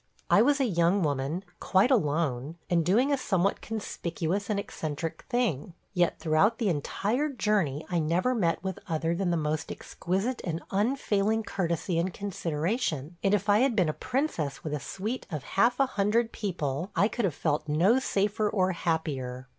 I 0.31 0.41
was 0.41 0.59
a 0.59 0.65
young 0.65 1.03
woman, 1.03 1.43
quite 1.59 1.91
alone, 1.91 2.57
and 2.71 2.83
doing 2.83 3.11
a 3.13 3.17
somewhat 3.17 3.61
conspicuous 3.61 4.49
and 4.49 4.59
eccentric 4.59 5.25
thing, 5.29 5.75
yet 5.93 6.17
throughout 6.17 6.57
the 6.57 6.69
entire 6.69 7.29
journey 7.29 7.85
I 7.87 7.99
never 7.99 8.33
met 8.33 8.63
with 8.63 8.79
other 8.89 9.13
than 9.13 9.29
the 9.29 9.37
most 9.37 9.71
exquisite 9.71 10.41
and 10.43 10.63
unfailing 10.71 11.43
courtesy 11.43 11.99
and 11.99 12.11
consideration; 12.11 13.17
and 13.23 13.35
if 13.35 13.47
I 13.47 13.59
had 13.59 13.75
been 13.75 13.89
a 13.89 13.93
princess 13.93 14.63
with 14.63 14.73
a 14.73 14.79
suite 14.79 15.27
of 15.29 15.43
half 15.43 15.79
a 15.79 15.85
hundred 15.85 16.31
people 16.31 16.89
I 16.95 17.07
could 17.07 17.25
have 17.25 17.35
felt 17.35 17.67
no 17.67 17.99
safer 17.99 18.49
or 18.49 18.71
happier. 18.71 19.49